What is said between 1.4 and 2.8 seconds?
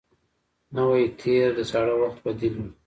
د زاړه وخت بدیل وي